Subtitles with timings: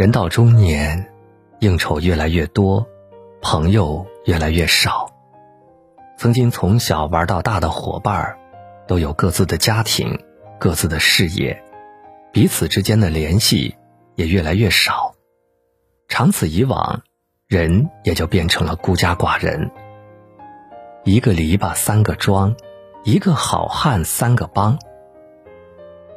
[0.00, 1.12] 人到中年，
[1.58, 2.86] 应酬越来越多，
[3.42, 5.10] 朋友越来越少。
[6.16, 8.38] 曾经从小玩到大的伙伴儿，
[8.88, 10.18] 都有各自的家庭、
[10.58, 11.62] 各自的事业，
[12.32, 13.76] 彼此之间的联系
[14.14, 15.14] 也越来越少。
[16.08, 17.02] 长此以往，
[17.46, 19.70] 人也就变成了孤家寡人。
[21.04, 22.56] 一个篱笆三个桩，
[23.04, 24.78] 一个好汉三个帮。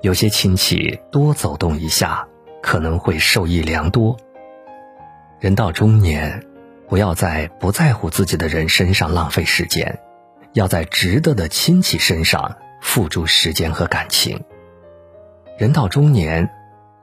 [0.02, 2.30] 有些亲戚多走动一下。
[2.64, 4.18] 可能会受益良多。
[5.40, 6.44] 人到中年，
[6.88, 10.00] 不要在不在乎自己的人身上浪费时间，
[10.54, 14.42] 要在值得的亲戚身上付诸时间和感情。
[15.58, 16.50] 人到中年，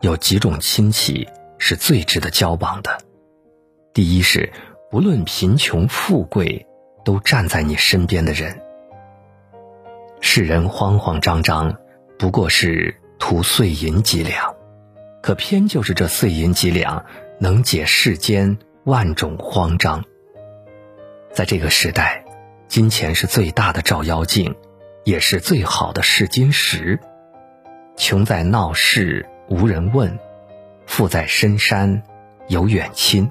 [0.00, 2.98] 有几种亲戚是最值得交往的。
[3.92, 4.50] 第一是，
[4.90, 6.66] 不论贫穷富贵，
[7.04, 8.62] 都站在你身边的人。
[10.22, 11.76] 世人慌慌张张，
[12.18, 14.54] 不过是图碎银几两。
[15.22, 17.04] 可偏就是这碎银几两，
[17.38, 20.04] 能解世间万种慌张。
[21.32, 22.24] 在这个时代，
[22.68, 24.54] 金钱是最大的照妖镜，
[25.04, 26.98] 也是最好的试金石。
[27.96, 30.18] 穷在闹市无人问，
[30.86, 32.02] 富在深山
[32.48, 33.30] 有远亲。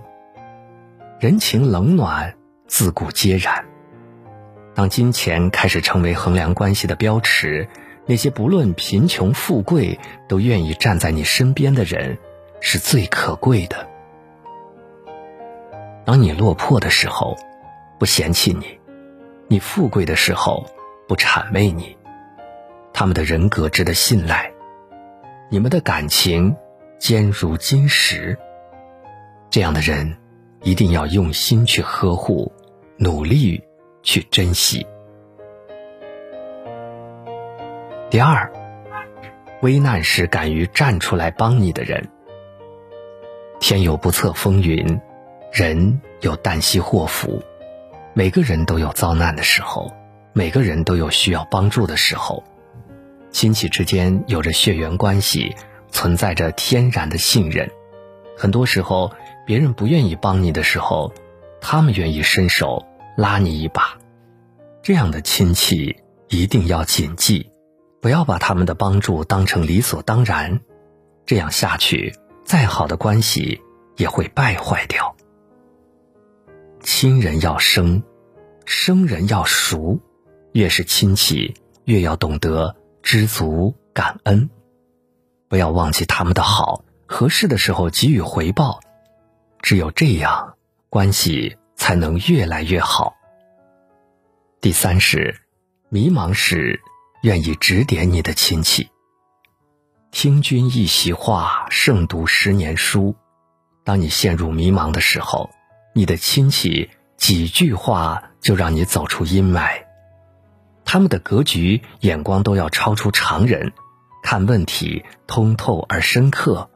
[1.20, 2.36] 人情冷暖
[2.68, 3.66] 自古皆然。
[4.76, 7.68] 当金钱开始成为衡量关系的标尺。
[8.10, 12.18] 那些不论贫穷富贵都愿意站在你身边的人，
[12.60, 13.88] 是最可贵的。
[16.06, 17.38] 当你落魄的时候，
[18.00, 18.66] 不嫌弃你；
[19.48, 20.66] 你富贵的时候，
[21.08, 21.96] 不谄媚你。
[22.94, 24.52] 他们的人格值得信赖，
[25.52, 26.56] 你们的感情
[26.98, 28.36] 坚如金石。
[29.52, 30.18] 这样的人，
[30.64, 32.52] 一定要用心去呵护，
[32.98, 33.64] 努力
[34.02, 34.88] 去珍惜。
[38.10, 38.52] 第二，
[39.62, 42.10] 危难时敢于站出来帮你的人。
[43.60, 45.00] 天有不测风云，
[45.52, 47.40] 人有旦夕祸福，
[48.16, 49.94] 每个人都有遭难的时候，
[50.34, 52.44] 每个人都有需要帮助的时候。
[53.30, 55.56] 亲戚之间有着血缘关系，
[55.92, 57.70] 存在着天然的信任。
[58.36, 59.14] 很多时候，
[59.46, 61.14] 别人不愿意帮你的时候，
[61.62, 64.00] 他们愿意伸手拉你一把。
[64.82, 67.52] 这样的亲戚一定要谨记。
[68.02, 70.62] 不要把他们的帮助当成理所当然，
[71.26, 72.16] 这样下去，
[72.46, 73.62] 再好的关系
[73.98, 75.16] 也会败坏掉。
[76.82, 78.04] 亲人要生，
[78.66, 80.00] 生人要熟，
[80.54, 84.50] 越是亲戚，越要懂得知足感恩，
[85.50, 88.80] 不要忘记他们的好，合适的时候给予回报，
[89.62, 90.56] 只有这样，
[90.90, 93.14] 关系才能越来越好。
[94.62, 95.42] 第三是，
[95.90, 96.80] 迷茫时。
[97.22, 98.90] 愿意指点你的亲戚，
[100.10, 103.14] 听君一席话，胜读十年书。
[103.84, 105.50] 当你陷入迷茫的时候，
[105.94, 109.84] 你的亲戚几句话就让你走出阴霾。
[110.86, 113.74] 他们的格局、眼光都要超出常人，
[114.24, 116.70] 看问题通透而深刻。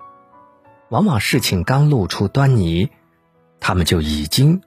[0.89, 2.89] 往往事情刚露出端倪，
[3.61, 4.61] 他们就已经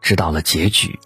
[0.00, 0.96] 知道了结局。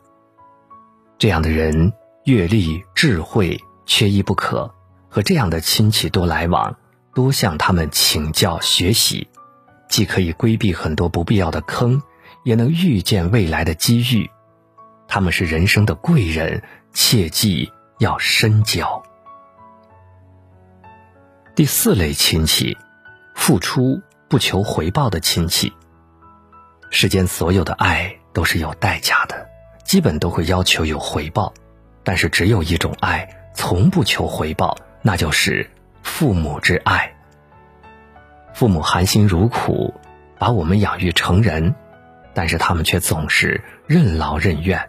[1.17, 1.95] 这样的人，
[2.27, 3.59] 阅历、智慧。
[3.95, 4.73] 缺一不可，
[5.11, 6.79] 和这样的亲戚多来往，
[7.13, 9.29] 多向他们请教学习，
[9.87, 12.01] 既可以规避很多不必要的坑，
[12.43, 14.31] 也能预见未来的机遇。
[15.07, 16.63] 他们是人生的贵人，
[16.95, 19.03] 切记要深交。
[21.55, 22.79] 第四类亲戚，
[23.35, 25.71] 付出不求回报的亲戚。
[26.89, 29.47] 世间所有的爱都是有代价的，
[29.85, 31.53] 基本都会要求有回报，
[32.03, 33.29] 但是只有一种爱。
[33.55, 35.71] 从不求回报，那就是
[36.03, 37.15] 父母之爱。
[38.55, 39.95] 父母含辛茹苦
[40.39, 41.75] 把我们养育成人，
[42.35, 44.89] 但是他们却总是任劳任怨。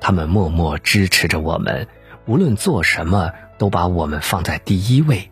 [0.00, 1.86] 他们默默支持着我们，
[2.26, 5.30] 无论做什么都把我们放在第一位。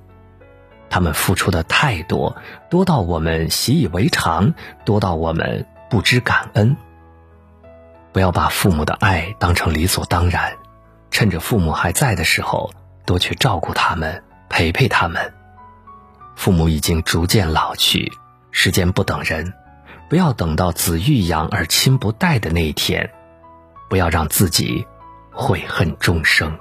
[0.89, 2.37] 他们付出的太多，
[2.69, 4.55] 多到我们习以为常，
[4.85, 6.77] 多到我们不知感恩。
[8.13, 10.53] 不要把父母的爱当成理所当然。
[11.11, 12.71] 趁着父母还在的时候，
[13.05, 15.33] 多去照顾他们，陪陪他们。
[16.37, 18.13] 父母已经逐渐老去，
[18.51, 19.53] 时间不等人，
[20.09, 23.11] 不要等到子欲养而亲不待的那一天，
[23.89, 24.87] 不要让自己
[25.31, 26.59] 悔恨终生。